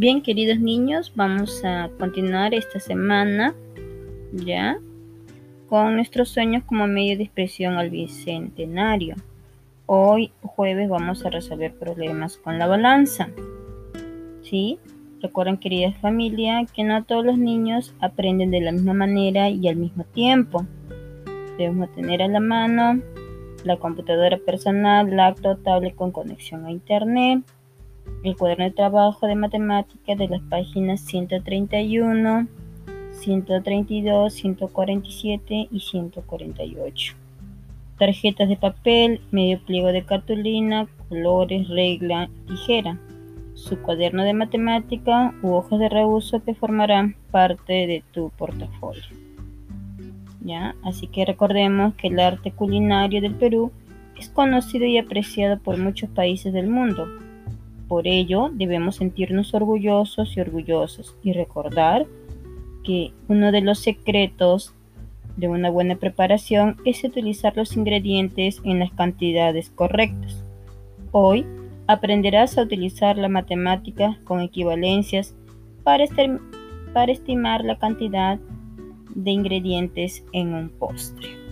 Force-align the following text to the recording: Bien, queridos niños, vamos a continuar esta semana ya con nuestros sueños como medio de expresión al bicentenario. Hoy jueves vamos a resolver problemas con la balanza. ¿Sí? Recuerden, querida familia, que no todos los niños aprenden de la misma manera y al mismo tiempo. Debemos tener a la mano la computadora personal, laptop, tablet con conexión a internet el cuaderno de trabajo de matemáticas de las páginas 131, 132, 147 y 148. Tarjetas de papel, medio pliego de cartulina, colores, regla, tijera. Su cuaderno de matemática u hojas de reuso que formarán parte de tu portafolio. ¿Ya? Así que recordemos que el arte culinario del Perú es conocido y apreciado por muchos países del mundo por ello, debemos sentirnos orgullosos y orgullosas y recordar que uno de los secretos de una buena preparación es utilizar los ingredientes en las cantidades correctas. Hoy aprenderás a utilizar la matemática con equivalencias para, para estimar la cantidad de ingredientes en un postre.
Bien, 0.00 0.22
queridos 0.22 0.60
niños, 0.60 1.12
vamos 1.16 1.64
a 1.64 1.90
continuar 1.98 2.54
esta 2.54 2.78
semana 2.78 3.52
ya 4.32 4.78
con 5.68 5.96
nuestros 5.96 6.28
sueños 6.28 6.62
como 6.62 6.86
medio 6.86 7.16
de 7.16 7.24
expresión 7.24 7.74
al 7.74 7.90
bicentenario. 7.90 9.16
Hoy 9.86 10.30
jueves 10.40 10.88
vamos 10.88 11.26
a 11.26 11.30
resolver 11.30 11.74
problemas 11.74 12.36
con 12.36 12.60
la 12.60 12.68
balanza. 12.68 13.30
¿Sí? 14.42 14.78
Recuerden, 15.20 15.56
querida 15.56 15.90
familia, 15.94 16.64
que 16.72 16.84
no 16.84 17.02
todos 17.02 17.24
los 17.24 17.36
niños 17.36 17.92
aprenden 17.98 18.52
de 18.52 18.60
la 18.60 18.70
misma 18.70 18.94
manera 18.94 19.48
y 19.48 19.66
al 19.66 19.74
mismo 19.74 20.04
tiempo. 20.04 20.64
Debemos 21.58 21.92
tener 21.96 22.22
a 22.22 22.28
la 22.28 22.38
mano 22.38 23.02
la 23.64 23.76
computadora 23.78 24.38
personal, 24.38 25.10
laptop, 25.10 25.60
tablet 25.64 25.96
con 25.96 26.12
conexión 26.12 26.66
a 26.66 26.70
internet 26.70 27.42
el 28.22 28.36
cuaderno 28.36 28.64
de 28.64 28.70
trabajo 28.72 29.26
de 29.26 29.34
matemáticas 29.34 30.18
de 30.18 30.28
las 30.28 30.40
páginas 30.42 31.00
131, 31.02 32.46
132, 33.12 34.32
147 34.32 35.68
y 35.70 35.80
148. 35.80 37.14
Tarjetas 37.98 38.48
de 38.48 38.56
papel, 38.56 39.20
medio 39.30 39.60
pliego 39.64 39.88
de 39.88 40.04
cartulina, 40.04 40.88
colores, 41.08 41.68
regla, 41.68 42.28
tijera. 42.46 42.98
Su 43.54 43.80
cuaderno 43.82 44.22
de 44.22 44.34
matemática 44.34 45.34
u 45.42 45.54
hojas 45.54 45.80
de 45.80 45.88
reuso 45.88 46.42
que 46.44 46.54
formarán 46.54 47.16
parte 47.32 47.86
de 47.88 48.04
tu 48.12 48.30
portafolio. 48.30 49.02
¿Ya? 50.40 50.76
Así 50.84 51.08
que 51.08 51.24
recordemos 51.24 51.94
que 51.94 52.06
el 52.06 52.20
arte 52.20 52.52
culinario 52.52 53.20
del 53.20 53.34
Perú 53.34 53.72
es 54.16 54.28
conocido 54.28 54.86
y 54.86 54.98
apreciado 54.98 55.58
por 55.58 55.76
muchos 55.76 56.08
países 56.10 56.52
del 56.52 56.68
mundo 56.68 57.06
por 57.88 58.06
ello, 58.06 58.50
debemos 58.52 58.96
sentirnos 58.96 59.54
orgullosos 59.54 60.36
y 60.36 60.40
orgullosas 60.40 61.16
y 61.22 61.32
recordar 61.32 62.06
que 62.84 63.12
uno 63.28 63.50
de 63.50 63.62
los 63.62 63.78
secretos 63.78 64.74
de 65.36 65.48
una 65.48 65.70
buena 65.70 65.96
preparación 65.96 66.76
es 66.84 67.02
utilizar 67.04 67.56
los 67.56 67.76
ingredientes 67.76 68.60
en 68.64 68.80
las 68.80 68.92
cantidades 68.92 69.70
correctas. 69.70 70.44
Hoy 71.12 71.46
aprenderás 71.86 72.58
a 72.58 72.62
utilizar 72.62 73.16
la 73.16 73.28
matemática 73.28 74.18
con 74.24 74.40
equivalencias 74.40 75.34
para, 75.84 76.04
para 76.92 77.12
estimar 77.12 77.64
la 77.64 77.78
cantidad 77.78 78.38
de 79.14 79.30
ingredientes 79.30 80.24
en 80.32 80.54
un 80.54 80.68
postre. 80.68 81.47